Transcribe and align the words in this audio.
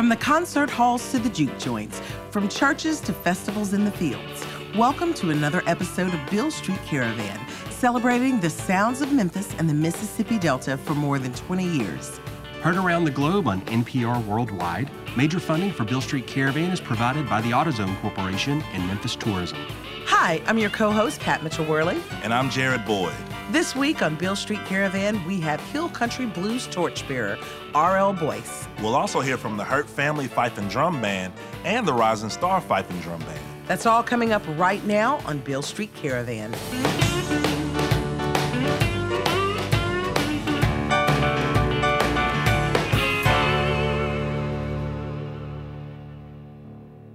From 0.00 0.08
the 0.08 0.16
concert 0.16 0.70
halls 0.70 1.10
to 1.10 1.18
the 1.18 1.28
juke 1.28 1.58
joints, 1.58 2.00
from 2.30 2.48
churches 2.48 3.00
to 3.00 3.12
festivals 3.12 3.74
in 3.74 3.84
the 3.84 3.90
fields, 3.90 4.46
welcome 4.74 5.12
to 5.12 5.28
another 5.28 5.62
episode 5.66 6.14
of 6.14 6.30
Beale 6.30 6.50
Street 6.50 6.78
Caravan, 6.86 7.38
celebrating 7.68 8.40
the 8.40 8.48
sounds 8.48 9.02
of 9.02 9.12
Memphis 9.12 9.54
and 9.58 9.68
the 9.68 9.74
Mississippi 9.74 10.38
Delta 10.38 10.78
for 10.78 10.94
more 10.94 11.18
than 11.18 11.34
20 11.34 11.66
years. 11.66 12.18
Heard 12.62 12.76
around 12.76 13.04
the 13.04 13.10
globe 13.10 13.46
on 13.46 13.60
NPR 13.66 14.24
Worldwide, 14.24 14.90
major 15.18 15.38
funding 15.38 15.70
for 15.70 15.84
Beale 15.84 16.00
Street 16.00 16.26
Caravan 16.26 16.70
is 16.70 16.80
provided 16.80 17.28
by 17.28 17.42
the 17.42 17.50
AutoZone 17.50 18.00
Corporation 18.00 18.62
and 18.72 18.86
Memphis 18.86 19.14
Tourism. 19.14 19.58
Hi, 20.06 20.40
I'm 20.46 20.56
your 20.56 20.70
co 20.70 20.92
host, 20.92 21.20
Pat 21.20 21.42
Mitchell 21.42 21.66
Worley. 21.66 22.00
And 22.22 22.32
I'm 22.32 22.48
Jared 22.48 22.86
Boyd. 22.86 23.12
This 23.50 23.74
week 23.74 24.00
on 24.00 24.14
Beale 24.14 24.36
Street 24.36 24.64
Caravan, 24.66 25.24
we 25.24 25.40
have 25.40 25.60
Hill 25.72 25.88
Country 25.88 26.24
Blues 26.24 26.68
torchbearer 26.68 27.36
R.L. 27.74 28.12
Boyce. 28.12 28.68
We'll 28.80 28.94
also 28.94 29.18
hear 29.18 29.36
from 29.36 29.56
the 29.56 29.64
Hurt 29.64 29.90
Family 29.90 30.28
Fife 30.28 30.56
and 30.56 30.70
Drum 30.70 31.00
Band 31.00 31.32
and 31.64 31.84
the 31.84 31.92
Rising 31.92 32.30
Star 32.30 32.60
Fife 32.60 32.88
and 32.88 33.02
Drum 33.02 33.18
Band. 33.18 33.40
That's 33.66 33.86
all 33.86 34.04
coming 34.04 34.30
up 34.30 34.44
right 34.56 34.84
now 34.86 35.18
on 35.24 35.38
Beale 35.38 35.62
Street 35.62 35.92
Caravan. 35.96 36.52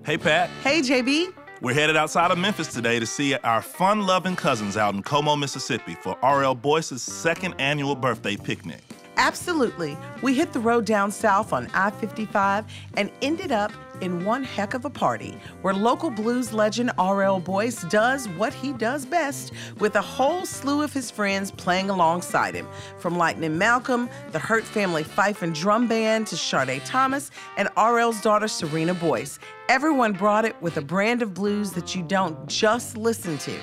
Hey, 0.05 0.17
Pat. 0.17 0.49
Hey, 0.65 0.81
JB. 0.81 1.44
We're 1.61 1.73
headed 1.73 1.95
outside 1.95 2.31
of 2.31 2.37
Memphis 2.37 2.67
today 2.67 2.99
to 2.99 3.05
see 3.05 3.33
our 3.33 3.61
fun 3.61 4.05
loving 4.05 4.35
cousins 4.35 4.75
out 4.75 4.93
in 4.93 5.01
Como, 5.01 5.37
Mississippi 5.37 5.95
for 5.95 6.17
R.L. 6.21 6.53
Boyce's 6.55 7.01
second 7.01 7.55
annual 7.59 7.95
birthday 7.95 8.35
picnic. 8.35 8.81
Absolutely. 9.17 9.97
We 10.21 10.33
hit 10.33 10.53
the 10.53 10.59
road 10.59 10.85
down 10.85 11.11
south 11.11 11.53
on 11.53 11.67
I 11.73 11.89
55 11.89 12.65
and 12.97 13.11
ended 13.21 13.51
up 13.51 13.71
in 14.01 14.25
one 14.25 14.43
heck 14.43 14.73
of 14.73 14.85
a 14.85 14.89
party 14.89 15.37
where 15.61 15.73
local 15.73 16.09
blues 16.09 16.51
legend 16.51 16.91
R.L. 16.97 17.39
Boyce 17.39 17.83
does 17.83 18.27
what 18.29 18.53
he 18.53 18.73
does 18.73 19.05
best 19.05 19.53
with 19.79 19.95
a 19.95 20.01
whole 20.01 20.45
slew 20.45 20.81
of 20.81 20.91
his 20.91 21.09
friends 21.09 21.51
playing 21.51 21.89
alongside 21.89 22.55
him. 22.55 22.67
From 22.99 23.17
Lightning 23.17 23.57
Malcolm, 23.57 24.09
the 24.31 24.39
Hurt 24.39 24.63
Family 24.63 25.03
Fife 25.03 25.41
and 25.41 25.55
Drum 25.55 25.87
Band 25.87 26.27
to 26.27 26.35
Sharde 26.35 26.81
Thomas 26.85 27.31
and 27.57 27.69
R.L.'s 27.77 28.21
daughter 28.21 28.47
Serena 28.47 28.93
Boyce. 28.93 29.39
Everyone 29.69 30.13
brought 30.13 30.45
it 30.45 30.61
with 30.61 30.77
a 30.77 30.81
brand 30.81 31.21
of 31.21 31.33
blues 31.33 31.71
that 31.71 31.95
you 31.95 32.03
don't 32.03 32.47
just 32.47 32.97
listen 32.97 33.37
to, 33.39 33.57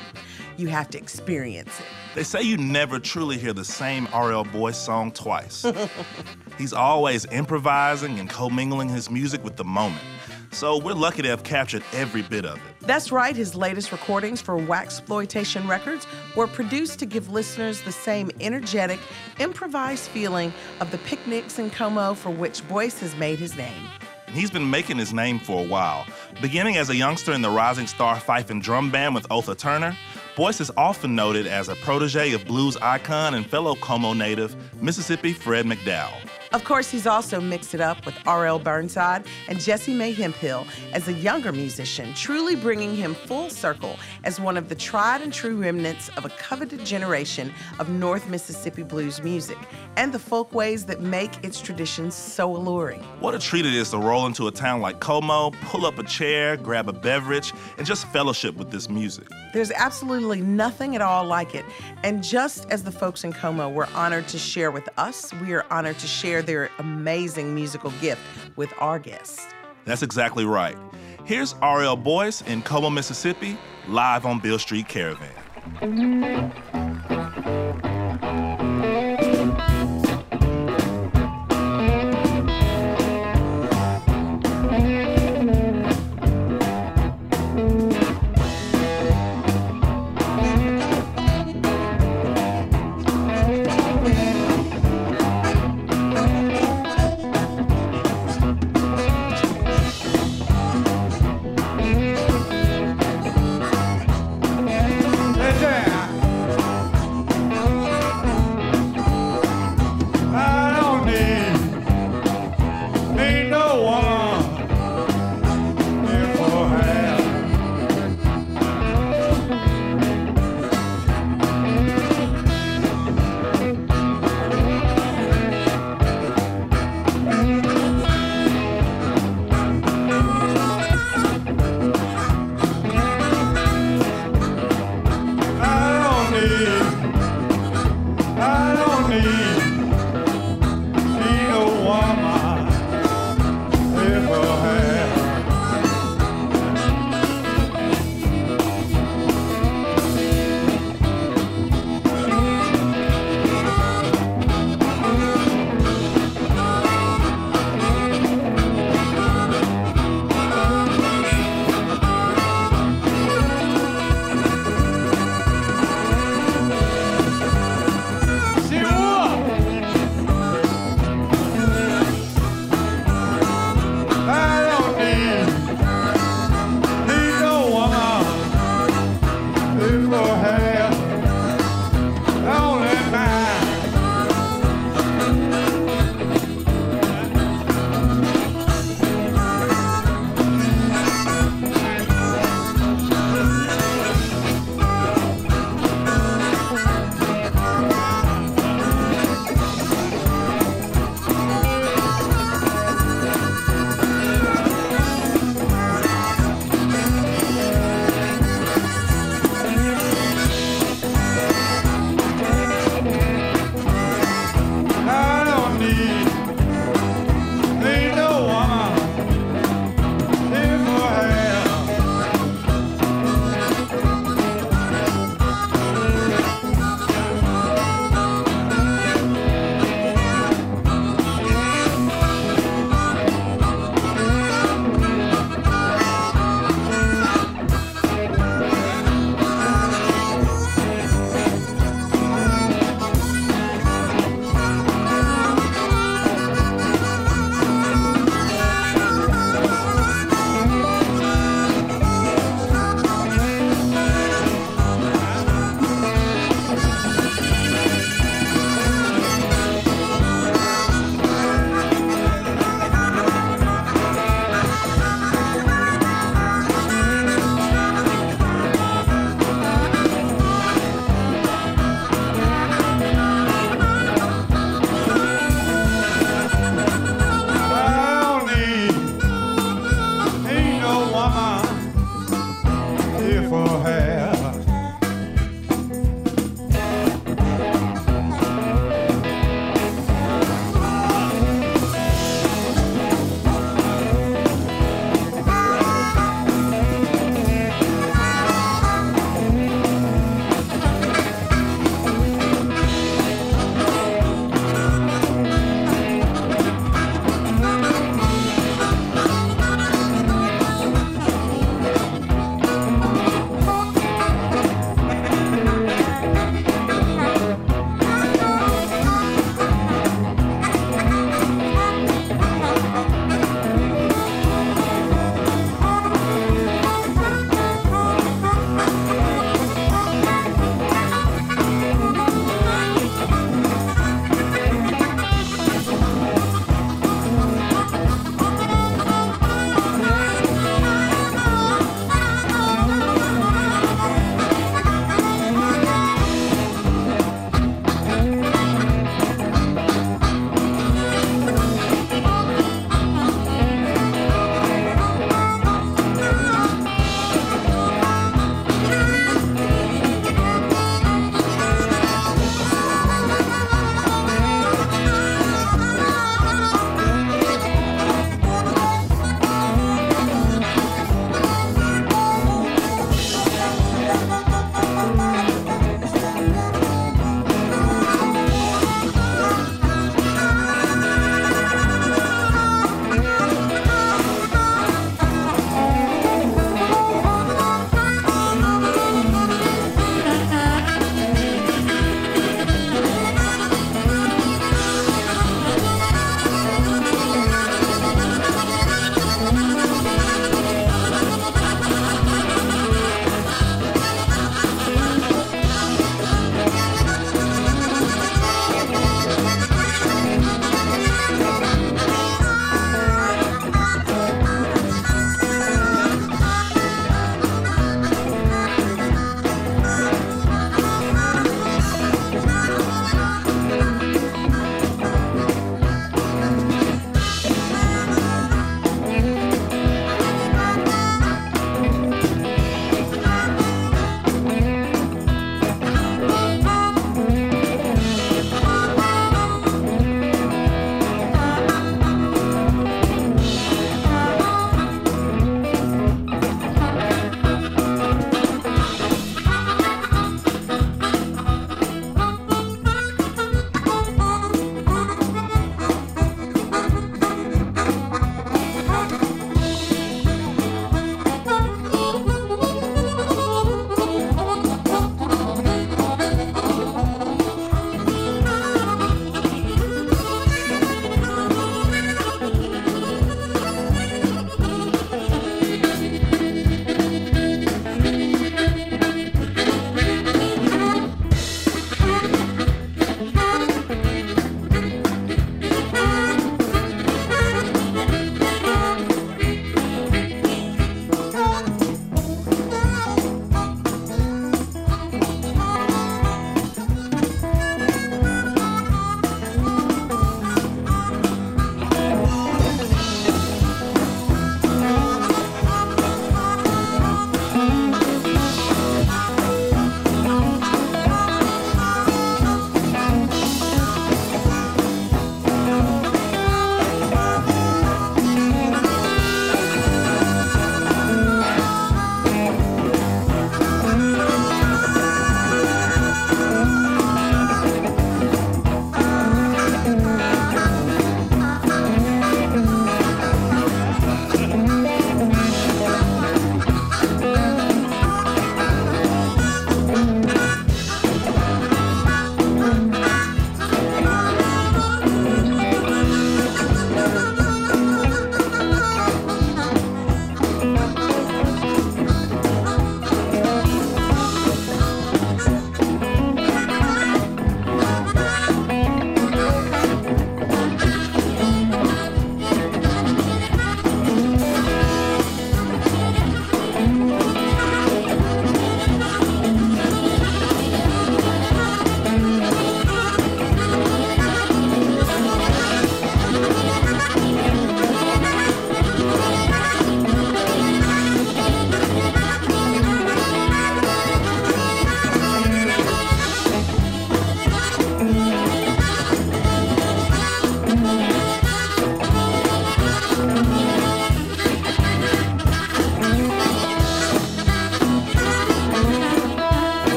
you 0.57 0.69
have 0.69 0.89
to 0.91 0.99
experience 0.99 1.81
it. 1.81 1.87
They 2.15 2.23
say 2.23 2.43
you 2.43 2.57
never 2.57 2.99
truly 2.99 3.39
hear 3.39 3.53
the 3.53 3.65
same 3.65 4.09
R.L. 4.13 4.45
Boyce 4.45 4.79
song 4.79 5.13
twice. 5.13 5.65
He's 6.59 6.73
always 6.73 7.25
improvising 7.27 8.19
and 8.21 8.29
commingling 8.29 8.89
his 8.89 9.11
music 9.11 9.43
with 9.43 9.57
the 9.57 9.65
moment. 9.65 10.05
So 10.53 10.79
we're 10.79 10.93
lucky 10.93 11.23
to 11.23 11.29
have 11.29 11.45
captured 11.45 11.83
every 11.95 12.21
bit 12.21 12.45
of 12.45 12.57
it. 12.57 12.63
That's 12.81 13.11
right, 13.11 13.35
his 13.35 13.55
latest 13.55 13.91
recordings 13.91 14.43
for 14.43 14.57
Waxploitation 14.59 15.67
Records 15.67 16.07
were 16.37 16.47
produced 16.47 16.99
to 16.99 17.07
give 17.07 17.31
listeners 17.31 17.81
the 17.81 17.93
same 17.93 18.31
energetic, 18.39 19.01
improvised 19.39 20.11
feeling 20.11 20.53
of 20.81 20.91
the 20.91 20.99
picnics 20.99 21.59
in 21.59 21.71
Como 21.71 22.13
for 22.13 22.31
which 22.31 22.67
Boyce 22.69 23.01
has 23.01 23.17
made 23.17 23.39
his 23.39 23.57
name. 23.57 23.89
He's 24.33 24.51
been 24.51 24.69
making 24.69 24.99
his 24.99 25.13
name 25.13 25.39
for 25.39 25.63
a 25.65 25.67
while. 25.67 26.07
Beginning 26.41 26.77
as 26.77 26.91
a 26.91 26.97
youngster 26.97 27.33
in 27.33 27.43
the 27.43 27.51
Rising 27.51 27.87
Star 27.87 28.19
Fife 28.19 28.51
and 28.51 28.63
Drum 28.63 28.91
Band 28.91 29.15
with 29.15 29.27
Otha 29.31 29.55
Turner, 29.55 29.97
Boyce 30.35 30.63
is 30.63 30.71
often 30.79 31.15
noted 31.15 31.47
as 31.47 31.69
a 31.69 31.77
protege 31.77 32.33
of 32.33 32.47
blues 32.47 32.79
icon 32.79 33.35
and 33.35 33.45
fellow 33.47 33.75
Como 33.75 34.15
native, 34.15 34.57
Mississippi 34.83 35.35
Fred 35.35 35.67
McDowell. 35.67 36.32
Of 36.53 36.65
course, 36.65 36.91
he's 36.91 37.07
also 37.07 37.41
mixed 37.41 37.75
it 37.75 37.81
up 37.81 38.05
with 38.05 38.15
R.L. 38.27 38.59
Burnside 38.59 39.25
and 39.49 39.59
Jesse 39.59 39.95
Mae 39.95 40.13
Hemphill 40.13 40.67
as 40.93 41.09
a 41.09 41.13
younger 41.15 41.51
musician, 41.51 42.13
truly 42.13 42.57
bringing 42.57 42.95
him 42.95 43.15
full 43.15 43.49
circle 43.49 43.99
as 44.25 44.39
one 44.39 44.59
of 44.59 44.69
the 44.69 44.75
tried 44.75 45.23
and 45.23 45.33
true 45.33 45.57
remnants 45.57 46.11
of 46.11 46.27
a 46.27 46.29
coveted 46.29 46.85
generation 46.85 47.51
of 47.79 47.89
North 47.89 48.29
Mississippi 48.29 48.83
blues 48.83 49.23
music 49.23 49.57
and 49.97 50.13
the 50.13 50.19
folkways 50.19 50.85
that 50.85 51.01
make 51.01 51.43
its 51.43 51.59
traditions 51.59 52.15
so 52.15 52.55
alluring. 52.55 53.01
What 53.21 53.35
a 53.35 53.39
treat 53.39 53.65
it 53.65 53.73
is 53.73 53.91
to 53.91 53.99
roll 53.99 54.27
into 54.27 54.47
a 54.47 54.51
town 54.51 54.83
like 54.83 55.01
Como, 55.01 55.53
pull 55.63 55.87
up 55.87 55.99
a 55.99 56.05
chair, 56.05 56.59
grab 56.59 56.87
a 56.87 56.93
beverage, 56.93 57.55
and 57.79 57.87
just 57.87 58.07
fellowship 58.09 58.57
with 58.57 58.71
this 58.71 58.91
music. 58.91 59.27
There's 59.55 59.71
absolutely 59.71 60.43
nothing 60.43 60.95
at 60.97 61.01
all 61.01 61.25
like 61.25 61.55
it. 61.55 61.65
And 62.03 62.23
just 62.23 62.69
as 62.71 62.83
the 62.83 62.93
folks 62.93 63.25
in 63.25 63.33
Como 63.33 63.71
were 63.71 63.89
honored 63.95 64.29
to 64.29 64.39
share 64.39 64.71
with 64.71 64.89
us, 64.99 65.33
we 65.35 65.55
are 65.55 65.65
honored 65.71 65.99
to 65.99 66.07
share 66.07 66.42
their 66.43 66.71
amazing 66.79 67.55
musical 67.55 67.91
gift 68.01 68.21
with 68.57 68.73
our 68.79 68.99
guests. 68.99 69.47
That's 69.85 70.03
exactly 70.03 70.45
right. 70.45 70.77
Here's 71.25 71.55
R.L. 71.63 71.97
Boyce 71.97 72.43
in 72.43 72.63
Como, 72.63 72.91
Mississippi, 72.91 73.57
live 73.89 74.27
on 74.27 74.41
Beale 74.41 74.59
Street 74.59 74.89
Caravan. 74.89 75.33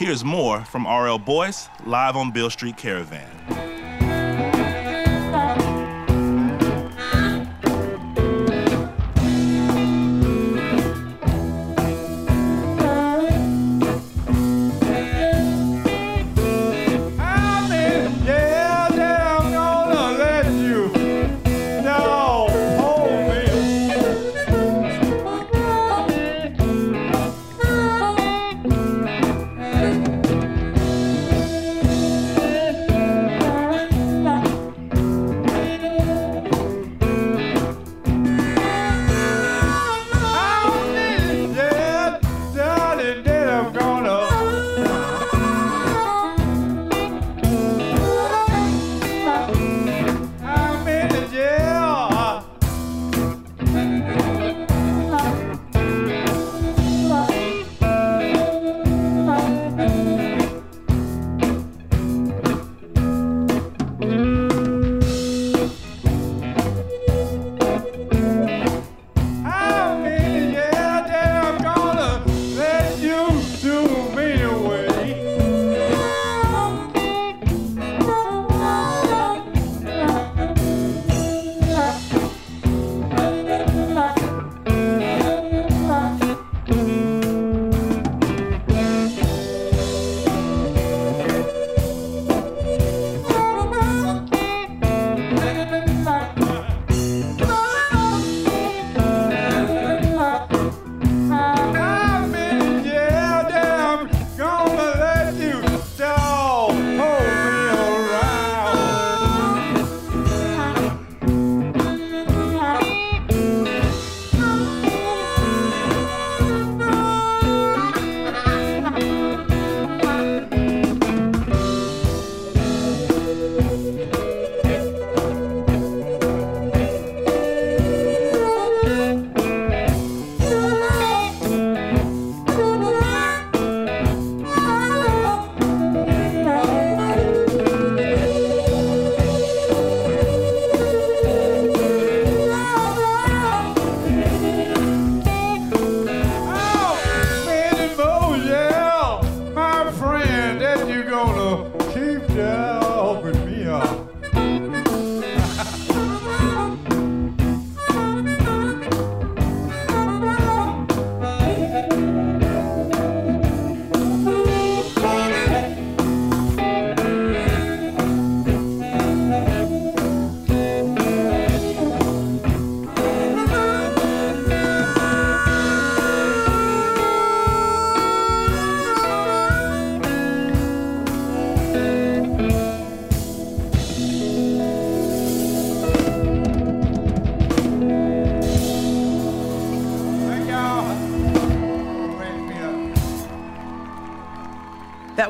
Here's 0.00 0.24
more 0.24 0.64
from 0.64 0.86
RL 0.86 1.18
Boyce 1.18 1.68
live 1.84 2.16
on 2.16 2.30
Beale 2.30 2.48
Street 2.48 2.78
Caravan. 2.78 3.39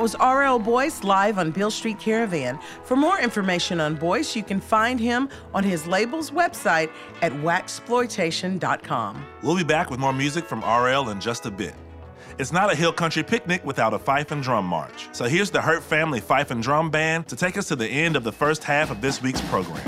That 0.00 0.04
was 0.04 0.16
RL 0.18 0.58
Boyce 0.58 1.04
live 1.04 1.38
on 1.38 1.50
Beale 1.50 1.70
Street 1.70 1.98
Caravan. 1.98 2.58
For 2.84 2.96
more 2.96 3.20
information 3.20 3.80
on 3.80 3.96
Boyce, 3.96 4.34
you 4.34 4.42
can 4.42 4.58
find 4.58 4.98
him 4.98 5.28
on 5.52 5.62
his 5.62 5.86
label's 5.86 6.30
website 6.30 6.90
at 7.20 7.32
waxploitation.com. 7.32 9.26
We'll 9.42 9.58
be 9.58 9.62
back 9.62 9.90
with 9.90 10.00
more 10.00 10.14
music 10.14 10.46
from 10.46 10.60
RL 10.60 11.10
in 11.10 11.20
just 11.20 11.44
a 11.44 11.50
bit. 11.50 11.74
It's 12.38 12.50
not 12.50 12.72
a 12.72 12.74
hill 12.74 12.94
country 12.94 13.22
picnic 13.22 13.62
without 13.62 13.92
a 13.92 13.98
fife 13.98 14.30
and 14.30 14.42
drum 14.42 14.64
march. 14.64 15.10
So 15.12 15.26
here's 15.26 15.50
the 15.50 15.60
Hurt 15.60 15.82
Family 15.82 16.20
Fife 16.20 16.50
and 16.50 16.62
Drum 16.62 16.88
Band 16.88 17.28
to 17.28 17.36
take 17.36 17.58
us 17.58 17.68
to 17.68 17.76
the 17.76 17.86
end 17.86 18.16
of 18.16 18.24
the 18.24 18.32
first 18.32 18.64
half 18.64 18.90
of 18.90 19.02
this 19.02 19.20
week's 19.20 19.42
program. 19.42 19.86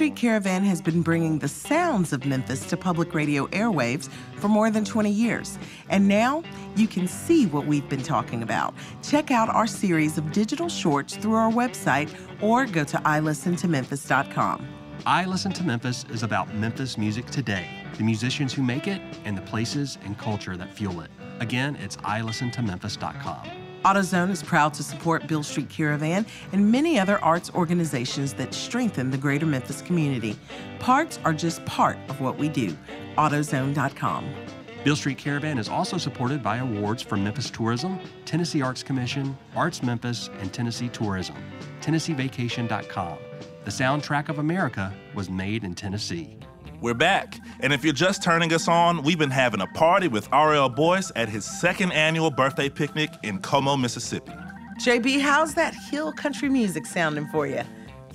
Street 0.00 0.16
Caravan 0.16 0.64
has 0.64 0.80
been 0.80 1.02
bringing 1.02 1.38
the 1.40 1.46
sounds 1.46 2.14
of 2.14 2.24
Memphis 2.24 2.64
to 2.70 2.74
public 2.74 3.12
radio 3.12 3.46
airwaves 3.48 4.08
for 4.36 4.48
more 4.48 4.70
than 4.70 4.82
20 4.82 5.10
years. 5.10 5.58
And 5.90 6.08
now 6.08 6.42
you 6.74 6.88
can 6.88 7.06
see 7.06 7.44
what 7.44 7.66
we've 7.66 7.86
been 7.86 8.02
talking 8.02 8.42
about. 8.42 8.74
Check 9.02 9.30
out 9.30 9.50
our 9.50 9.66
series 9.66 10.16
of 10.16 10.32
digital 10.32 10.70
shorts 10.70 11.16
through 11.16 11.34
our 11.34 11.52
website 11.52 12.08
or 12.40 12.64
go 12.64 12.82
to 12.82 12.96
ilistentomemphis.com. 12.96 14.66
I 15.04 15.26
Listen 15.26 15.52
to 15.52 15.64
Memphis 15.64 16.06
is 16.08 16.22
about 16.22 16.54
Memphis 16.54 16.96
music 16.96 17.26
today, 17.26 17.68
the 17.98 18.02
musicians 18.02 18.54
who 18.54 18.62
make 18.62 18.88
it, 18.88 19.02
and 19.26 19.36
the 19.36 19.42
places 19.42 19.98
and 20.06 20.16
culture 20.16 20.56
that 20.56 20.72
fuel 20.72 21.02
it. 21.02 21.10
Again, 21.40 21.76
it's 21.76 21.98
ilistentomemphis.com. 21.98 23.59
AutoZone 23.84 24.28
is 24.28 24.42
proud 24.42 24.74
to 24.74 24.82
support 24.82 25.26
Beale 25.26 25.42
Street 25.42 25.70
Caravan 25.70 26.26
and 26.52 26.70
many 26.70 26.98
other 26.98 27.18
arts 27.24 27.50
organizations 27.54 28.34
that 28.34 28.52
strengthen 28.52 29.10
the 29.10 29.16
greater 29.16 29.46
Memphis 29.46 29.80
community. 29.80 30.36
Parts 30.78 31.18
are 31.24 31.32
just 31.32 31.64
part 31.64 31.96
of 32.10 32.20
what 32.20 32.36
we 32.36 32.50
do. 32.50 32.76
AutoZone.com. 33.16 34.34
Beale 34.84 34.96
Street 34.96 35.16
Caravan 35.16 35.58
is 35.58 35.68
also 35.68 35.96
supported 35.96 36.42
by 36.42 36.58
awards 36.58 37.02
from 37.02 37.24
Memphis 37.24 37.48
Tourism, 37.48 37.98
Tennessee 38.26 38.60
Arts 38.60 38.82
Commission, 38.82 39.36
Arts 39.56 39.82
Memphis, 39.82 40.28
and 40.40 40.52
Tennessee 40.52 40.88
Tourism. 40.90 41.36
TennesseeVacation.com. 41.80 43.18
The 43.64 43.70
soundtrack 43.70 44.28
of 44.28 44.38
America 44.38 44.94
was 45.14 45.30
made 45.30 45.64
in 45.64 45.74
Tennessee. 45.74 46.39
We're 46.80 46.94
back. 46.94 47.38
And 47.60 47.74
if 47.74 47.84
you're 47.84 47.92
just 47.92 48.22
turning 48.22 48.54
us 48.54 48.66
on, 48.66 49.02
we've 49.02 49.18
been 49.18 49.30
having 49.30 49.60
a 49.60 49.66
party 49.66 50.08
with 50.08 50.26
RL 50.32 50.70
Boyce 50.70 51.12
at 51.14 51.28
his 51.28 51.44
second 51.44 51.92
annual 51.92 52.30
birthday 52.30 52.70
picnic 52.70 53.10
in 53.22 53.38
Como, 53.40 53.76
Mississippi. 53.76 54.32
JB, 54.78 55.20
how's 55.20 55.52
that 55.54 55.74
hill 55.74 56.10
country 56.10 56.48
music 56.48 56.86
sounding 56.86 57.26
for 57.28 57.46
you? 57.46 57.60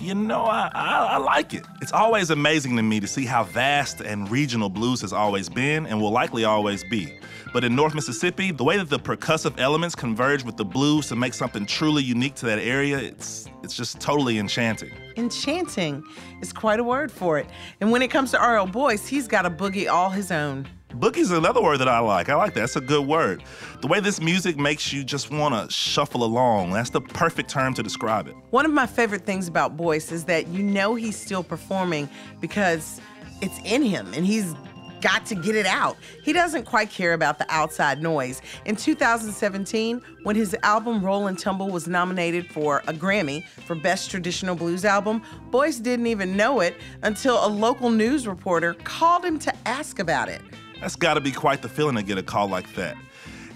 You 0.00 0.16
know, 0.16 0.42
I, 0.42 0.68
I, 0.74 1.06
I, 1.12 1.16
like 1.18 1.54
it. 1.54 1.64
It's 1.80 1.92
always 1.92 2.30
amazing 2.30 2.76
to 2.76 2.82
me 2.82 2.98
to 2.98 3.06
see 3.06 3.24
how 3.24 3.44
vast 3.44 4.00
and 4.00 4.28
regional 4.28 4.68
blues 4.68 5.00
has 5.02 5.12
always 5.12 5.48
been 5.48 5.86
and 5.86 6.02
will 6.02 6.10
likely 6.10 6.44
always 6.44 6.82
be. 6.90 7.16
But 7.52 7.64
in 7.64 7.74
North 7.74 7.94
Mississippi, 7.94 8.50
the 8.50 8.64
way 8.64 8.76
that 8.76 8.90
the 8.90 8.98
percussive 8.98 9.58
elements 9.58 9.94
converge 9.94 10.44
with 10.44 10.56
the 10.56 10.64
blues 10.64 11.08
to 11.08 11.16
make 11.16 11.34
something 11.34 11.64
truly 11.66 12.02
unique 12.02 12.34
to 12.36 12.46
that 12.46 12.58
area, 12.58 12.98
it's 12.98 13.48
it's 13.62 13.74
just 13.74 14.00
totally 14.00 14.38
enchanting. 14.38 14.92
Enchanting 15.16 16.04
is 16.40 16.52
quite 16.52 16.78
a 16.78 16.84
word 16.84 17.10
for 17.10 17.38
it. 17.38 17.46
And 17.80 17.90
when 17.90 18.02
it 18.02 18.08
comes 18.08 18.30
to 18.32 18.38
RL 18.38 18.66
Boyce, 18.66 19.06
he's 19.06 19.26
got 19.26 19.46
a 19.46 19.50
boogie 19.50 19.90
all 19.90 20.10
his 20.10 20.30
own. 20.30 20.68
Boogie's 20.90 21.30
another 21.30 21.60
word 21.60 21.78
that 21.78 21.88
I 21.88 21.98
like. 21.98 22.28
I 22.28 22.34
like 22.36 22.54
that. 22.54 22.60
That's 22.60 22.76
a 22.76 22.80
good 22.80 23.06
word. 23.06 23.42
The 23.80 23.86
way 23.86 24.00
this 24.00 24.20
music 24.20 24.56
makes 24.56 24.92
you 24.92 25.04
just 25.04 25.30
want 25.30 25.54
to 25.54 25.72
shuffle 25.72 26.24
along. 26.24 26.70
That's 26.70 26.90
the 26.90 27.00
perfect 27.00 27.50
term 27.50 27.74
to 27.74 27.82
describe 27.82 28.28
it. 28.28 28.34
One 28.50 28.64
of 28.64 28.72
my 28.72 28.86
favorite 28.86 29.26
things 29.26 29.48
about 29.48 29.76
Boyce 29.76 30.10
is 30.12 30.24
that 30.24 30.48
you 30.48 30.62
know 30.62 30.94
he's 30.94 31.16
still 31.16 31.42
performing 31.42 32.08
because 32.40 33.00
it's 33.42 33.58
in 33.64 33.82
him 33.82 34.12
and 34.14 34.24
he's 34.24 34.54
got 35.00 35.26
to 35.26 35.34
get 35.34 35.54
it 35.54 35.66
out. 35.66 35.96
He 36.22 36.32
doesn't 36.32 36.64
quite 36.64 36.90
care 36.90 37.12
about 37.12 37.38
the 37.38 37.46
outside 37.48 38.02
noise. 38.02 38.42
In 38.64 38.76
2017, 38.76 40.02
when 40.22 40.36
his 40.36 40.56
album 40.62 41.04
Roll 41.04 41.26
and 41.26 41.38
Tumble 41.38 41.68
was 41.68 41.86
nominated 41.86 42.50
for 42.50 42.82
a 42.86 42.92
Grammy 42.92 43.44
for 43.44 43.74
Best 43.74 44.10
Traditional 44.10 44.54
Blues 44.54 44.84
Album, 44.84 45.22
Boyce 45.50 45.78
didn't 45.78 46.06
even 46.06 46.36
know 46.36 46.60
it 46.60 46.76
until 47.02 47.44
a 47.44 47.48
local 47.48 47.90
news 47.90 48.26
reporter 48.26 48.74
called 48.84 49.24
him 49.24 49.38
to 49.40 49.54
ask 49.66 49.98
about 49.98 50.28
it. 50.28 50.42
That's 50.80 50.96
got 50.96 51.14
to 51.14 51.20
be 51.20 51.32
quite 51.32 51.62
the 51.62 51.68
feeling 51.68 51.96
to 51.96 52.02
get 52.02 52.18
a 52.18 52.22
call 52.22 52.48
like 52.48 52.74
that. 52.74 52.96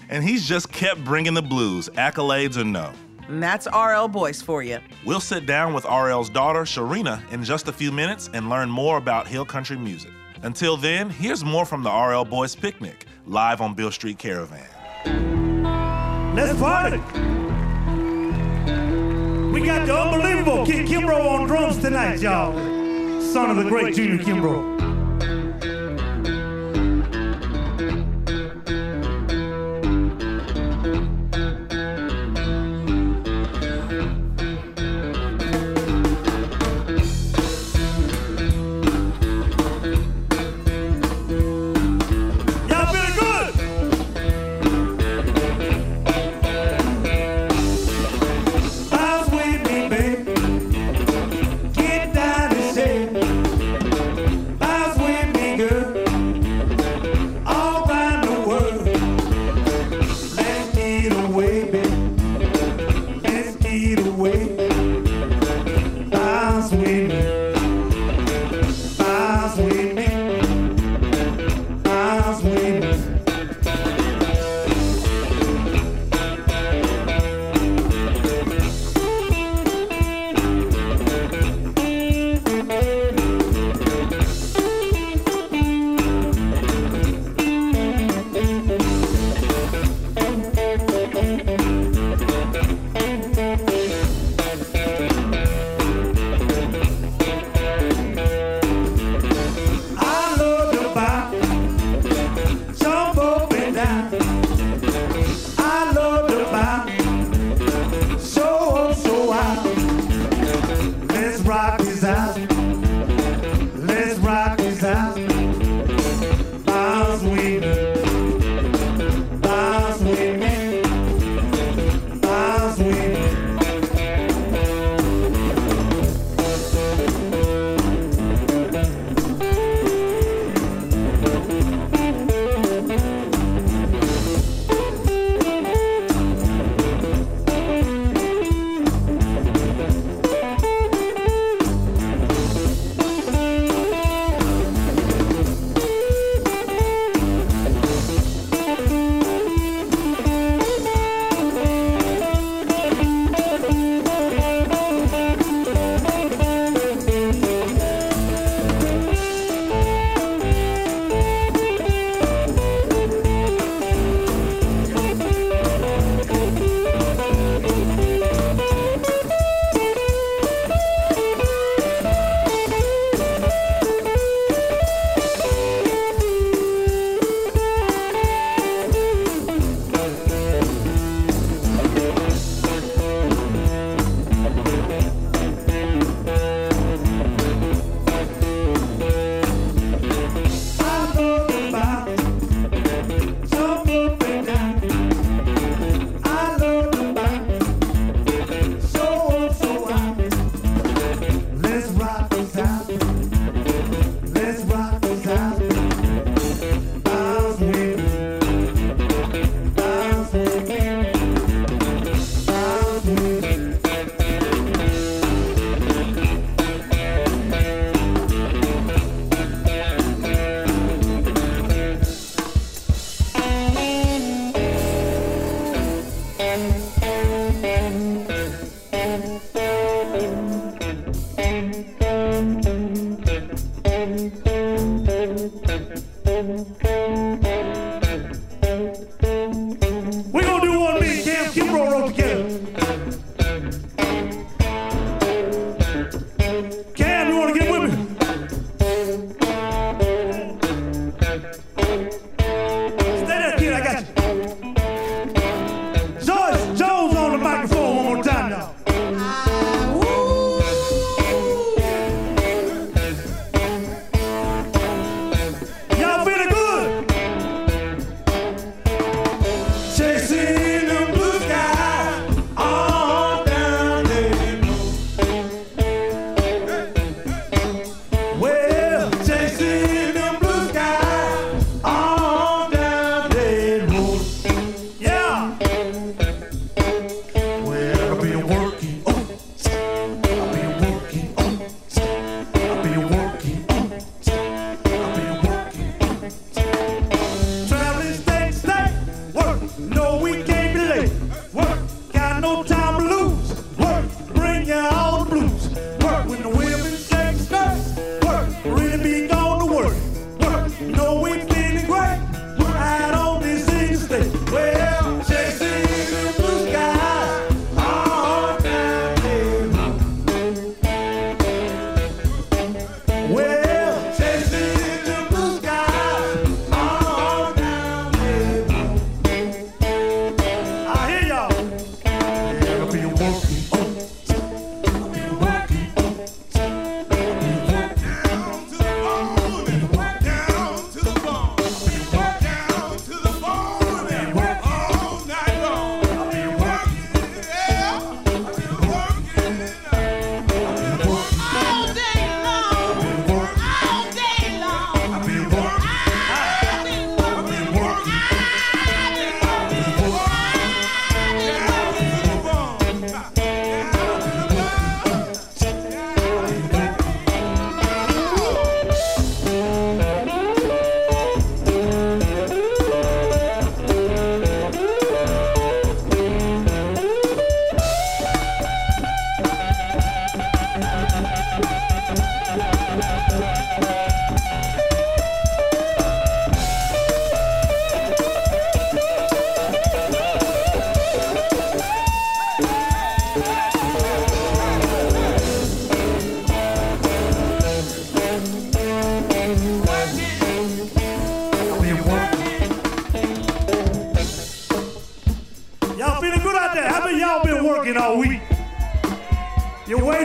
And 0.09 0.23
he's 0.23 0.47
just 0.47 0.71
kept 0.71 1.03
bringing 1.03 1.33
the 1.33 1.41
blues, 1.41 1.87
accolades 1.89 2.57
or 2.57 2.63
no. 2.63 2.91
And 3.27 3.41
that's 3.41 3.67
RL 3.67 4.07
Boyce 4.09 4.41
for 4.41 4.61
you. 4.61 4.79
We'll 5.05 5.21
sit 5.21 5.45
down 5.45 5.73
with 5.73 5.85
RL's 5.85 6.29
daughter, 6.29 6.63
Sharina, 6.63 7.21
in 7.31 7.43
just 7.43 7.67
a 7.69 7.71
few 7.71 7.91
minutes 7.91 8.29
and 8.33 8.49
learn 8.49 8.69
more 8.69 8.97
about 8.97 9.27
hill 9.27 9.45
country 9.45 9.77
music. 9.77 10.11
Until 10.43 10.75
then, 10.75 11.11
here's 11.11 11.45
more 11.45 11.65
from 11.65 11.83
the 11.83 11.89
RL 11.91 12.25
Boyce 12.25 12.55
Picnic, 12.55 13.05
live 13.27 13.61
on 13.61 13.75
Beale 13.75 13.91
Street 13.91 14.17
Caravan. 14.17 14.67
Let's 16.35 16.57
party! 16.57 16.97
We 19.51 19.63
got 19.63 19.85
the 19.85 19.95
unbelievable 19.95 20.65
Kid 20.65 20.87
Kimbrough 20.87 21.29
on 21.29 21.47
drums 21.47 21.77
tonight, 21.77 22.21
y'all. 22.21 22.53
Son 23.21 23.51
of 23.51 23.57
the 23.57 23.69
great 23.69 23.93
Junior 23.93 24.23
Kimbrough. 24.23 24.80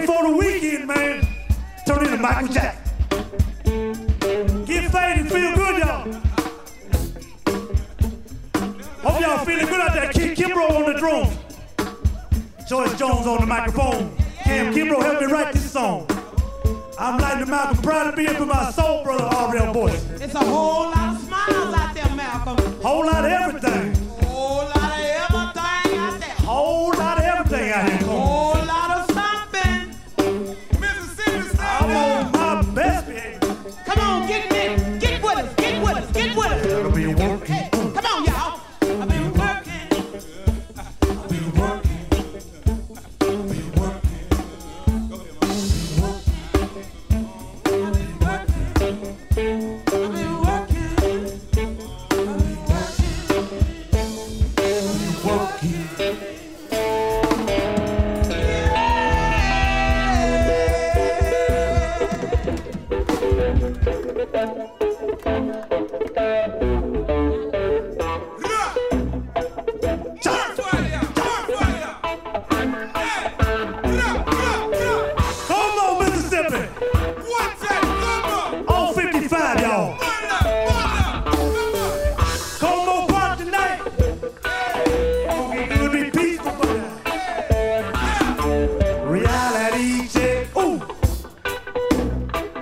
For 0.04 0.22
the 0.24 0.36
weekend, 0.36 0.86
man. 0.86 1.26
Turn 1.86 2.04
into 2.04 2.18
Michael 2.18 2.48
Jackson. 2.48 2.75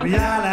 Reality 0.04 0.43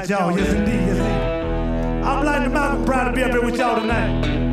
tonight, 0.00 0.10
y'all. 0.10 0.38
Yes, 0.38 0.52
indeed. 0.52 0.72
Yes, 0.72 0.98
indeed. 0.98 2.04
I'm 2.04 2.24
Lightning 2.24 2.52
Malcolm. 2.52 2.84
Proud 2.84 3.04
to 3.04 3.12
be 3.12 3.22
up 3.22 3.30
here 3.30 3.44
with 3.44 3.56
y'all 3.56 3.80
tonight. 3.80 4.43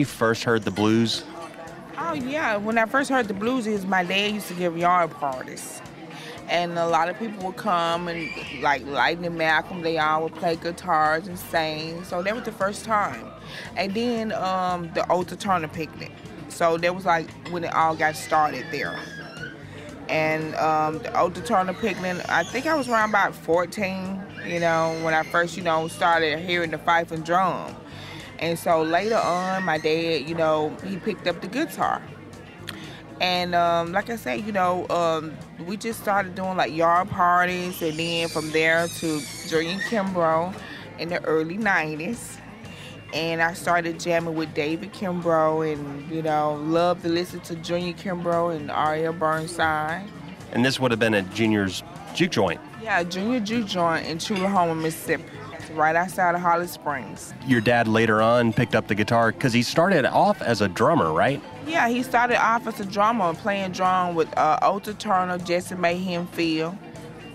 You 0.00 0.06
first 0.06 0.44
heard 0.44 0.62
the 0.62 0.70
blues? 0.70 1.24
Oh 1.98 2.14
yeah, 2.14 2.56
when 2.56 2.78
I 2.78 2.86
first 2.86 3.10
heard 3.10 3.28
the 3.28 3.34
blues, 3.34 3.66
is 3.66 3.84
my 3.84 4.02
dad 4.02 4.32
used 4.32 4.48
to 4.48 4.54
give 4.54 4.76
yard 4.76 5.10
parties, 5.10 5.80
and 6.48 6.78
a 6.78 6.86
lot 6.86 7.10
of 7.10 7.18
people 7.18 7.46
would 7.46 7.56
come 7.56 8.08
and 8.08 8.30
like 8.62 8.84
Lightning 8.86 9.36
Malcolm, 9.36 9.82
they 9.82 9.98
all 9.98 10.24
would 10.24 10.34
play 10.34 10.56
guitars 10.56 11.28
and 11.28 11.38
sing. 11.38 12.02
So 12.04 12.22
that 12.22 12.34
was 12.34 12.44
the 12.44 12.52
first 12.52 12.84
time, 12.84 13.26
and 13.76 13.94
then 13.94 14.32
um, 14.32 14.90
the 14.94 15.02
Otha 15.10 15.36
Turner 15.36 15.68
picnic. 15.68 16.10
So 16.48 16.78
that 16.78 16.94
was 16.94 17.04
like 17.04 17.30
when 17.50 17.64
it 17.64 17.72
all 17.74 17.94
got 17.94 18.16
started 18.16 18.64
there. 18.72 18.98
And 20.08 20.56
um, 20.56 20.98
the 20.98 21.10
Otha 21.10 21.44
Turner 21.44 21.74
picnic, 21.74 22.16
I 22.28 22.42
think 22.42 22.66
I 22.66 22.74
was 22.74 22.88
around 22.88 23.10
about 23.10 23.32
14, 23.32 24.20
you 24.44 24.58
know, 24.58 24.98
when 25.04 25.14
I 25.14 25.22
first, 25.22 25.56
you 25.56 25.62
know, 25.62 25.86
started 25.86 26.40
hearing 26.40 26.72
the 26.72 26.78
fife 26.78 27.12
and 27.12 27.24
drum. 27.24 27.76
And 28.40 28.58
so 28.58 28.82
later 28.82 29.18
on, 29.18 29.64
my 29.64 29.78
dad, 29.78 30.28
you 30.28 30.34
know, 30.34 30.74
he 30.84 30.96
picked 30.96 31.26
up 31.26 31.40
the 31.42 31.46
guitar. 31.46 32.02
And 33.20 33.54
um, 33.54 33.92
like 33.92 34.08
I 34.08 34.16
said, 34.16 34.46
you 34.46 34.52
know, 34.52 34.88
um, 34.88 35.36
we 35.66 35.76
just 35.76 36.00
started 36.00 36.34
doing 36.34 36.56
like 36.56 36.74
yard 36.74 37.10
parties, 37.10 37.82
and 37.82 37.98
then 37.98 38.28
from 38.28 38.50
there 38.50 38.88
to 38.88 39.20
Junior 39.46 39.78
Kimbrough 39.84 40.54
in 40.98 41.10
the 41.10 41.22
early 41.24 41.58
90s. 41.58 42.38
And 43.12 43.42
I 43.42 43.52
started 43.52 44.00
jamming 44.00 44.36
with 44.36 44.54
David 44.54 44.94
Kimbrough 44.94 45.72
and, 45.72 46.10
you 46.10 46.22
know, 46.22 46.54
loved 46.54 47.02
to 47.02 47.08
listen 47.08 47.40
to 47.40 47.56
Junior 47.56 47.92
Kimbrough 47.92 48.56
and 48.56 48.70
RL 48.70 49.12
Burnside. 49.12 50.08
And 50.52 50.64
this 50.64 50.80
would 50.80 50.90
have 50.92 51.00
been 51.00 51.14
at 51.14 51.30
Junior's 51.34 51.82
juke 52.14 52.30
joint. 52.30 52.60
Yeah, 52.82 53.02
Junior 53.02 53.40
Juke 53.40 53.66
Joint 53.66 54.06
in 54.06 54.18
Chula 54.18 54.40
Chulahoma, 54.40 54.80
Mississippi. 54.80 55.24
Right 55.74 55.94
outside 55.94 56.34
of 56.34 56.40
Holly 56.40 56.66
Springs. 56.66 57.32
Your 57.46 57.60
dad 57.60 57.86
later 57.86 58.20
on 58.20 58.52
picked 58.52 58.74
up 58.74 58.88
the 58.88 58.94
guitar 58.94 59.32
because 59.32 59.52
he 59.52 59.62
started 59.62 60.04
off 60.04 60.42
as 60.42 60.60
a 60.60 60.68
drummer, 60.68 61.12
right? 61.12 61.40
Yeah, 61.66 61.88
he 61.88 62.02
started 62.02 62.42
off 62.42 62.66
as 62.66 62.80
a 62.80 62.84
drummer, 62.84 63.34
playing 63.34 63.72
drum 63.72 64.14
with 64.14 64.28
uh, 64.36 64.80
Turner, 64.98 65.38
Jessie 65.38 65.76
Mae 65.76 65.96
Hemphill. 65.96 66.76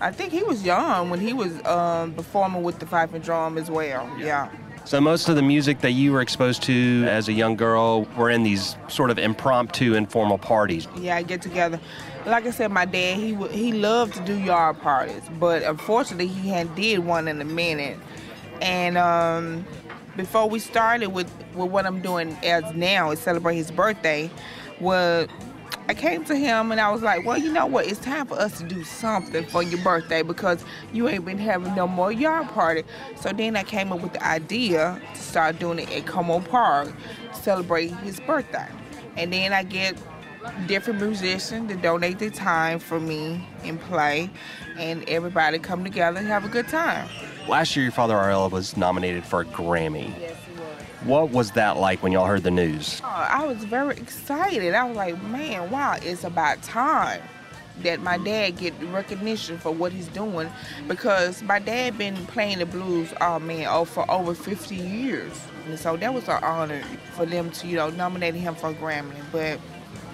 I 0.00 0.12
think 0.12 0.32
he 0.32 0.42
was 0.42 0.64
young 0.64 1.08
when 1.08 1.20
he 1.20 1.32
was 1.32 1.64
um, 1.64 2.12
performing 2.12 2.62
with 2.62 2.78
the 2.78 2.86
fife 2.86 3.14
and 3.14 3.24
drum 3.24 3.56
as 3.56 3.70
well. 3.70 4.10
Yeah. 4.18 4.50
So 4.86 5.00
most 5.00 5.28
of 5.28 5.34
the 5.34 5.42
music 5.42 5.80
that 5.80 5.92
you 5.92 6.12
were 6.12 6.20
exposed 6.20 6.62
to 6.64 7.06
as 7.08 7.28
a 7.28 7.32
young 7.32 7.56
girl 7.56 8.02
were 8.16 8.30
in 8.30 8.44
these 8.44 8.76
sort 8.86 9.10
of 9.10 9.18
impromptu, 9.18 9.94
informal 9.94 10.38
parties. 10.38 10.86
Yeah, 10.96 11.20
get 11.22 11.42
together. 11.42 11.80
Like 12.24 12.46
I 12.46 12.50
said, 12.50 12.70
my 12.70 12.84
dad 12.84 13.16
he 13.16 13.34
he 13.48 13.72
loved 13.72 14.14
to 14.14 14.20
do 14.20 14.38
yard 14.38 14.80
parties, 14.80 15.22
but 15.40 15.64
unfortunately 15.64 16.28
he 16.28 16.50
hadn't 16.50 16.76
did 16.76 17.00
one 17.00 17.26
in 17.26 17.40
a 17.40 17.44
minute. 17.44 17.98
And 18.60 18.96
um, 18.98 19.66
before 20.16 20.48
we 20.48 20.58
started 20.58 21.08
with, 21.08 21.30
with 21.54 21.70
what 21.70 21.86
I'm 21.86 22.00
doing 22.00 22.36
as 22.42 22.74
now 22.74 23.10
is 23.10 23.20
celebrate 23.20 23.56
his 23.56 23.70
birthday, 23.70 24.30
was 24.80 25.28
I 25.88 25.94
came 25.94 26.24
to 26.24 26.34
him 26.34 26.72
and 26.72 26.80
I 26.80 26.90
was 26.90 27.02
like, 27.02 27.24
well, 27.24 27.38
you 27.38 27.52
know 27.52 27.66
what? 27.66 27.86
It's 27.86 28.00
time 28.00 28.26
for 28.26 28.34
us 28.34 28.58
to 28.58 28.64
do 28.64 28.82
something 28.82 29.44
for 29.46 29.62
your 29.62 29.80
birthday 29.82 30.22
because 30.22 30.64
you 30.92 31.08
ain't 31.08 31.24
been 31.24 31.38
having 31.38 31.74
no 31.76 31.86
more 31.86 32.10
yard 32.10 32.48
party. 32.48 32.82
So 33.20 33.30
then 33.30 33.54
I 33.56 33.62
came 33.62 33.92
up 33.92 34.00
with 34.00 34.12
the 34.12 34.24
idea 34.24 35.00
to 35.14 35.20
start 35.20 35.60
doing 35.60 35.78
it 35.78 35.90
at 35.92 36.06
Como 36.06 36.40
Park 36.40 36.92
to 37.32 37.40
celebrate 37.40 37.88
his 37.98 38.18
birthday. 38.18 38.68
And 39.16 39.32
then 39.32 39.52
I 39.52 39.62
get 39.62 39.96
different 40.66 41.00
musicians 41.00 41.70
to 41.70 41.76
donate 41.76 42.18
their 42.18 42.30
time 42.30 42.78
for 42.78 42.98
me 43.00 43.46
and 43.62 43.80
play, 43.80 44.30
and 44.76 45.08
everybody 45.08 45.58
come 45.58 45.84
together 45.84 46.18
and 46.18 46.26
have 46.26 46.44
a 46.44 46.48
good 46.48 46.68
time. 46.68 47.08
Last 47.48 47.76
year, 47.76 47.84
your 47.84 47.92
father 47.92 48.16
RL 48.16 48.50
was 48.50 48.76
nominated 48.76 49.24
for 49.24 49.42
a 49.42 49.44
Grammy. 49.44 50.12
Yes, 50.20 50.36
he 50.44 50.52
was. 50.58 50.68
What 51.04 51.30
was 51.30 51.52
that 51.52 51.76
like 51.76 52.02
when 52.02 52.10
y'all 52.10 52.26
heard 52.26 52.42
the 52.42 52.50
news? 52.50 53.00
Oh, 53.04 53.06
I 53.06 53.46
was 53.46 53.58
very 53.58 53.96
excited. 53.96 54.74
I 54.74 54.84
was 54.84 54.96
like, 54.96 55.22
man, 55.22 55.70
wow, 55.70 55.96
it's 56.02 56.24
about 56.24 56.60
time 56.62 57.22
that 57.82 58.00
my 58.00 58.18
dad 58.18 58.56
get 58.56 58.74
recognition 58.90 59.58
for 59.58 59.70
what 59.70 59.92
he's 59.92 60.08
doing 60.08 60.50
because 60.88 61.42
my 61.42 61.60
dad 61.60 61.96
been 61.96 62.16
playing 62.26 62.58
the 62.58 62.66
blues, 62.66 63.12
oh 63.20 63.38
man, 63.38 63.66
oh, 63.70 63.84
for 63.84 64.10
over 64.10 64.34
50 64.34 64.74
years. 64.74 65.40
And 65.66 65.78
so 65.78 65.96
that 65.96 66.12
was 66.12 66.26
an 66.28 66.42
honor 66.42 66.82
for 67.12 67.26
them 67.26 67.50
to, 67.52 67.66
you 67.68 67.76
know, 67.76 67.90
nominate 67.90 68.34
him 68.34 68.56
for 68.56 68.70
a 68.70 68.74
Grammy. 68.74 69.14
But 69.30 69.60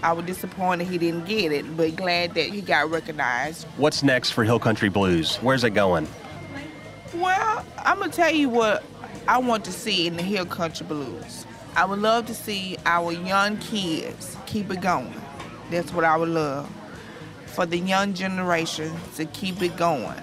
I 0.02 0.12
was 0.12 0.26
disappointed 0.26 0.86
he 0.88 0.98
didn't 0.98 1.24
get 1.24 1.52
it, 1.52 1.76
but 1.76 1.96
glad 1.96 2.34
that 2.34 2.46
he 2.46 2.60
got 2.60 2.90
recognized. 2.90 3.64
What's 3.78 4.02
next 4.02 4.32
for 4.32 4.44
Hill 4.44 4.58
Country 4.58 4.90
Blues? 4.90 5.36
Where's 5.36 5.64
it 5.64 5.70
going? 5.70 6.08
Well, 7.14 7.62
I'm 7.76 7.98
gonna 7.98 8.10
tell 8.10 8.32
you 8.32 8.48
what 8.48 8.82
I 9.28 9.36
want 9.38 9.66
to 9.66 9.72
see 9.72 10.06
in 10.06 10.16
the 10.16 10.22
Hill 10.22 10.46
Country 10.46 10.86
Blues. 10.86 11.44
I 11.76 11.84
would 11.84 11.98
love 11.98 12.24
to 12.26 12.34
see 12.34 12.78
our 12.86 13.12
young 13.12 13.58
kids 13.58 14.34
keep 14.46 14.70
it 14.70 14.80
going. 14.80 15.14
That's 15.70 15.92
what 15.92 16.04
I 16.04 16.16
would 16.16 16.30
love. 16.30 16.70
For 17.46 17.66
the 17.66 17.76
young 17.76 18.14
generation 18.14 18.90
to 19.16 19.26
keep 19.26 19.60
it 19.60 19.76
going. 19.76 20.22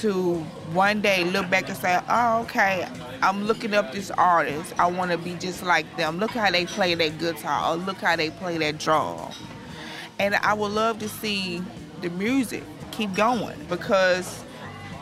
To 0.00 0.34
one 0.74 1.00
day 1.00 1.24
look 1.24 1.48
back 1.48 1.70
and 1.70 1.78
say, 1.78 1.98
oh, 2.06 2.42
okay, 2.42 2.86
I'm 3.22 3.46
looking 3.46 3.72
up 3.72 3.92
this 3.92 4.10
artist. 4.10 4.74
I 4.78 4.90
want 4.90 5.12
to 5.12 5.16
be 5.16 5.36
just 5.36 5.62
like 5.62 5.86
them. 5.96 6.18
Look 6.18 6.32
how 6.32 6.50
they 6.50 6.66
play 6.66 6.94
that 6.94 7.18
guitar, 7.18 7.72
or 7.72 7.76
look 7.76 7.96
how 7.96 8.14
they 8.14 8.28
play 8.28 8.58
that 8.58 8.76
drum. 8.76 9.32
And 10.18 10.34
I 10.34 10.52
would 10.52 10.72
love 10.72 10.98
to 10.98 11.08
see 11.08 11.62
the 12.02 12.10
music 12.10 12.62
keep 12.90 13.14
going 13.14 13.58
because 13.70 14.44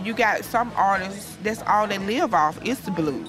you 0.03 0.15
got 0.15 0.45
some 0.45 0.73
artists 0.77 1.37
that's 1.43 1.63
all 1.63 1.87
they 1.87 1.99
live 1.99 2.35
off 2.35 2.63
is 2.65 2.81
the 2.81 2.91
blues. 2.91 3.29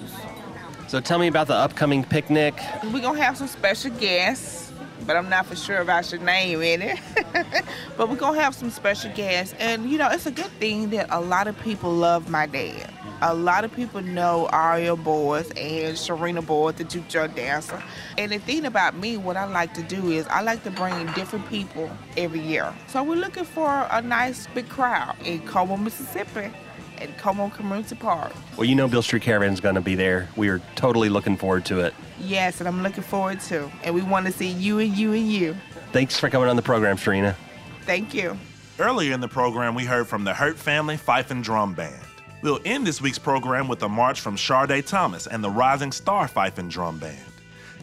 So 0.87 0.99
tell 0.99 1.19
me 1.19 1.27
about 1.27 1.47
the 1.47 1.55
upcoming 1.55 2.03
picnic. 2.03 2.55
We're 2.83 3.01
gonna 3.01 3.21
have 3.21 3.37
some 3.37 3.47
special 3.47 3.91
guests, 3.91 4.71
but 5.05 5.15
I'm 5.17 5.29
not 5.29 5.45
for 5.45 5.55
sure 5.55 5.81
if 5.81 5.89
I 5.89 6.01
should 6.01 6.21
name 6.21 6.61
it. 6.61 6.99
but 7.97 8.09
we're 8.09 8.15
gonna 8.15 8.39
have 8.39 8.55
some 8.55 8.69
special 8.69 9.11
guests, 9.13 9.55
and 9.59 9.89
you 9.89 9.97
know, 9.97 10.09
it's 10.09 10.25
a 10.25 10.31
good 10.31 10.51
thing 10.59 10.91
that 10.91 11.07
a 11.09 11.19
lot 11.19 11.47
of 11.47 11.59
people 11.61 11.91
love 11.91 12.29
my 12.29 12.45
dad. 12.45 12.94
A 13.21 13.33
lot 13.33 13.63
of 13.63 13.73
people 13.73 14.01
know 14.01 14.47
RL 14.47 14.97
Boyce 14.97 15.49
and 15.51 15.95
Sharina 15.95 16.45
Boyce, 16.45 16.75
the 16.75 16.83
juke 16.83 17.07
joint 17.07 17.35
dancer. 17.35 17.81
And 18.17 18.31
the 18.31 18.39
thing 18.39 18.65
about 18.65 18.95
me, 18.95 19.17
what 19.17 19.37
I 19.37 19.45
like 19.45 19.73
to 19.75 19.83
do 19.83 20.11
is 20.11 20.27
I 20.27 20.41
like 20.41 20.63
to 20.63 20.71
bring 20.71 21.05
different 21.13 21.47
people 21.49 21.89
every 22.17 22.41
year. 22.41 22.73
So 22.87 23.03
we're 23.03 23.15
looking 23.15 23.45
for 23.45 23.87
a 23.89 24.01
nice 24.01 24.47
big 24.47 24.67
crowd 24.67 25.15
in 25.23 25.39
Como, 25.47 25.77
Mississippi, 25.77 26.51
at 26.97 27.17
Como 27.17 27.49
Community 27.49 27.95
Park. 27.95 28.33
Well, 28.57 28.65
you 28.65 28.75
know 28.75 28.87
Beale 28.87 29.01
Street 29.01 29.23
Caravan's 29.23 29.59
going 29.59 29.75
to 29.75 29.81
be 29.81 29.95
there. 29.95 30.27
We 30.35 30.49
are 30.49 30.59
totally 30.75 31.09
looking 31.09 31.37
forward 31.37 31.65
to 31.65 31.79
it. 31.79 31.93
Yes, 32.19 32.59
and 32.59 32.67
I'm 32.67 32.83
looking 32.83 33.03
forward 33.03 33.39
to. 33.41 33.71
And 33.83 33.95
we 33.95 34.01
want 34.01 34.25
to 34.25 34.31
see 34.31 34.49
you 34.49 34.79
and 34.79 34.95
you 34.95 35.13
and 35.13 35.31
you. 35.31 35.55
Thanks 35.93 36.19
for 36.19 36.29
coming 36.29 36.49
on 36.49 36.55
the 36.57 36.61
program, 36.61 36.97
Sharina. 36.97 37.35
Thank 37.81 38.13
you. 38.13 38.37
Earlier 38.77 39.13
in 39.13 39.21
the 39.21 39.27
program, 39.27 39.73
we 39.73 39.85
heard 39.85 40.07
from 40.07 40.25
the 40.25 40.33
Hurt 40.33 40.57
Family 40.57 40.97
Fife 40.97 41.31
and 41.31 41.43
Drum 41.43 41.73
Band. 41.73 42.04
We'll 42.45 42.59
end 42.63 42.85
this 42.85 43.01
week's 43.01 43.17
program 43.17 43.67
with 43.67 43.81
a 43.81 43.89
march 43.89 44.21
from 44.21 44.35
Sharde 44.35 44.85
Thomas 44.85 45.25
and 45.25 45.43
the 45.43 45.49
Rising 45.49 45.91
Star 45.91 46.27
Fife 46.27 46.59
and 46.59 46.69
Drum 46.69 46.99
Band. 46.99 47.17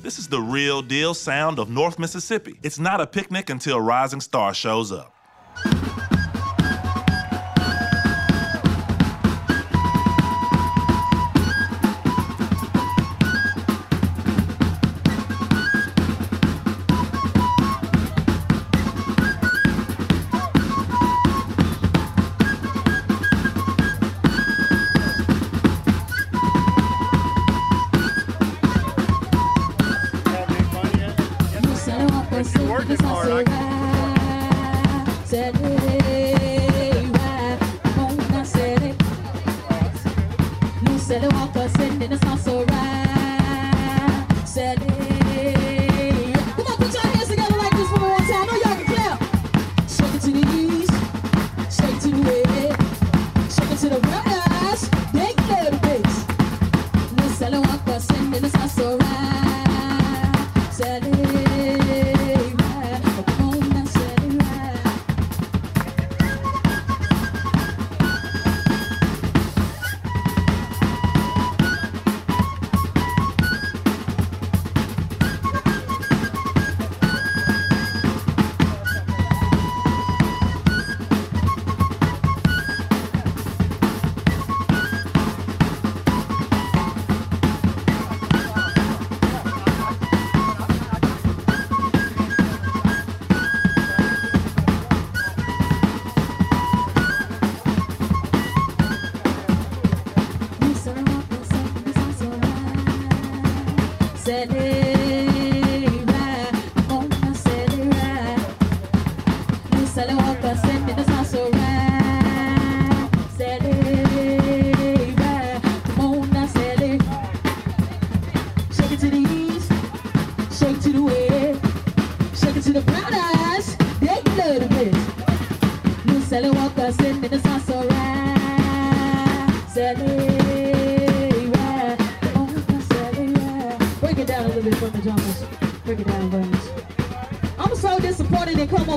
This 0.03 0.21
is 0.21 0.29
the 0.29 0.41
real 0.41 0.83
deal 0.83 1.15
sound 1.15 1.59
of 1.59 1.69
North 1.69 1.99
Mississippi. 1.99 2.61
It's 2.63 2.79
not 2.79 3.01
a 3.01 3.07
picnic 3.09 3.51
until 3.51 3.81
Rising 3.81 4.21
Star 4.21 4.55
shows 4.55 4.93
up. 4.93 5.12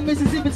Mississippi 0.05 0.51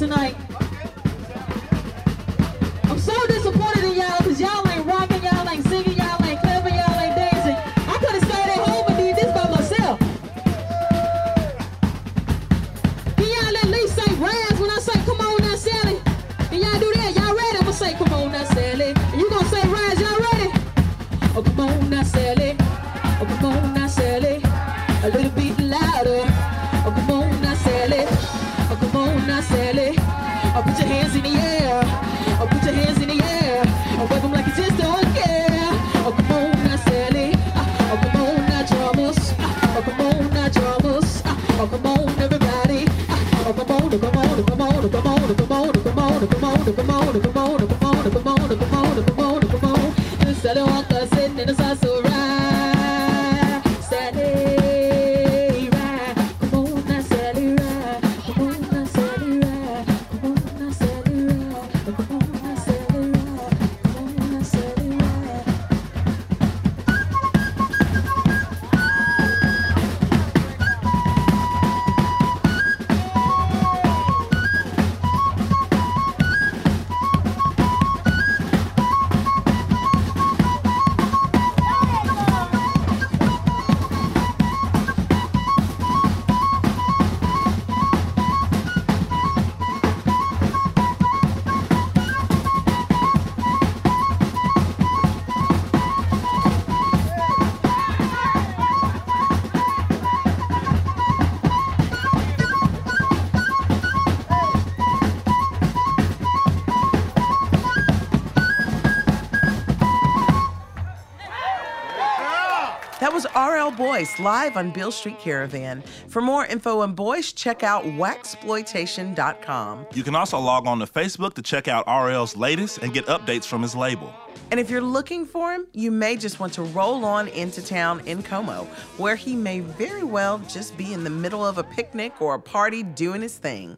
Live 114.18 114.56
on 114.56 114.70
Beale 114.70 114.90
Street 114.90 115.18
Caravan. 115.18 115.82
For 116.08 116.22
more 116.22 116.46
info 116.46 116.80
on 116.80 116.94
Boyce, 116.94 117.32
check 117.32 117.62
out 117.62 117.84
waxploitation.com. 117.84 119.86
You 119.92 120.02
can 120.02 120.14
also 120.14 120.38
log 120.38 120.66
on 120.66 120.78
to 120.78 120.86
Facebook 120.86 121.34
to 121.34 121.42
check 121.42 121.68
out 121.68 121.86
RL's 121.86 122.34
latest 122.34 122.78
and 122.78 122.94
get 122.94 123.04
updates 123.06 123.44
from 123.44 123.60
his 123.60 123.76
label. 123.76 124.14
And 124.50 124.58
if 124.58 124.70
you're 124.70 124.80
looking 124.80 125.26
for 125.26 125.52
him, 125.52 125.66
you 125.74 125.90
may 125.90 126.16
just 126.16 126.40
want 126.40 126.54
to 126.54 126.62
roll 126.62 127.04
on 127.04 127.28
into 127.28 127.62
town 127.62 128.00
in 128.06 128.22
Como, 128.22 128.64
where 128.96 129.16
he 129.16 129.36
may 129.36 129.60
very 129.60 130.02
well 130.02 130.38
just 130.48 130.78
be 130.78 130.94
in 130.94 131.04
the 131.04 131.10
middle 131.10 131.46
of 131.46 131.58
a 131.58 131.62
picnic 131.62 132.22
or 132.22 132.34
a 132.34 132.40
party 132.40 132.82
doing 132.82 133.20
his 133.20 133.36
thing. 133.36 133.76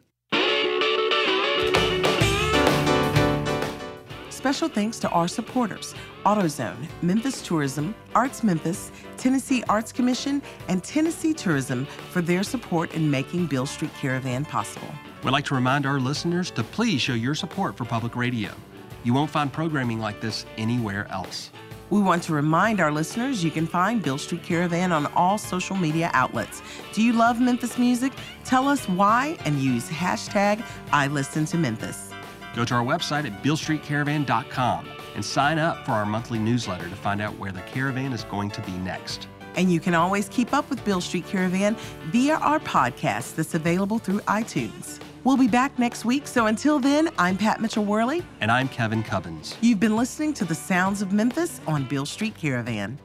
Special 4.43 4.67
thanks 4.67 4.99
to 4.99 5.09
our 5.11 5.29
supporters 5.29 5.95
AutoZone, 6.25 6.89
Memphis 7.01 7.41
Tourism, 7.41 7.95
Arts 8.13 8.43
Memphis, 8.43 8.91
Tennessee 9.15 9.63
Arts 9.69 9.93
Commission, 9.93 10.41
and 10.67 10.83
Tennessee 10.83 11.33
Tourism 11.33 11.85
for 12.11 12.21
their 12.21 12.43
support 12.43 12.93
in 12.93 13.09
making 13.09 13.45
Beale 13.45 13.65
Street 13.65 13.91
Caravan 14.01 14.43
possible. 14.43 14.89
We'd 15.23 15.31
like 15.31 15.45
to 15.45 15.55
remind 15.55 15.85
our 15.85 15.97
listeners 15.97 16.51
to 16.51 16.63
please 16.65 17.01
show 17.01 17.13
your 17.13 17.35
support 17.35 17.77
for 17.77 17.85
public 17.85 18.17
radio. 18.17 18.51
You 19.05 19.13
won't 19.13 19.31
find 19.31 19.49
programming 19.49 20.01
like 20.01 20.19
this 20.19 20.45
anywhere 20.57 21.07
else. 21.09 21.49
We 21.89 22.01
want 22.01 22.21
to 22.23 22.33
remind 22.33 22.81
our 22.81 22.91
listeners 22.91 23.45
you 23.45 23.51
can 23.51 23.65
find 23.65 24.03
Beale 24.03 24.17
Street 24.17 24.43
Caravan 24.43 24.91
on 24.91 25.05
all 25.15 25.37
social 25.37 25.77
media 25.77 26.11
outlets. 26.11 26.61
Do 26.91 27.01
you 27.01 27.13
love 27.13 27.39
Memphis 27.39 27.77
music? 27.77 28.11
Tell 28.43 28.67
us 28.67 28.89
why 28.89 29.37
and 29.45 29.57
use 29.59 29.87
hashtag 29.89 30.61
I 30.91 31.07
listen 31.07 31.45
to 31.45 31.57
Memphis. 31.57 32.12
Go 32.53 32.63
to 32.65 32.75
our 32.75 32.83
website 32.83 33.25
at 33.25 33.43
bealestreetcaravan.com 33.43 34.87
and 35.15 35.25
sign 35.25 35.59
up 35.59 35.85
for 35.85 35.93
our 35.93 36.05
monthly 36.05 36.39
newsletter 36.39 36.87
to 36.87 36.95
find 36.95 37.21
out 37.21 37.37
where 37.37 37.51
the 37.51 37.61
caravan 37.61 38.13
is 38.13 38.23
going 38.25 38.51
to 38.51 38.61
be 38.61 38.71
next. 38.73 39.27
And 39.55 39.71
you 39.71 39.79
can 39.79 39.93
always 39.93 40.29
keep 40.29 40.53
up 40.53 40.69
with 40.69 40.83
Beale 40.83 41.01
Street 41.01 41.27
Caravan 41.27 41.75
via 42.11 42.35
our 42.35 42.59
podcast 42.59 43.35
that's 43.35 43.53
available 43.53 43.99
through 43.99 44.19
iTunes. 44.21 44.99
We'll 45.23 45.37
be 45.37 45.47
back 45.47 45.77
next 45.79 46.05
week, 46.05 46.27
so 46.27 46.47
until 46.47 46.79
then, 46.79 47.09
I'm 47.17 47.37
Pat 47.37 47.61
Mitchell 47.61 47.85
Worley. 47.85 48.23
And 48.41 48.51
I'm 48.51 48.67
Kevin 48.67 49.03
Cubbins. 49.03 49.55
You've 49.61 49.79
been 49.79 49.95
listening 49.95 50.33
to 50.35 50.45
the 50.45 50.55
sounds 50.55 51.01
of 51.01 51.13
Memphis 51.13 51.61
on 51.65 51.85
Beale 51.85 52.05
Street 52.05 52.35
Caravan. 52.35 52.99